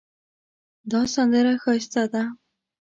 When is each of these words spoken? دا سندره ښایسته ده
دا 0.91 1.01
سندره 1.13 1.53
ښایسته 1.63 2.03
ده 2.13 2.23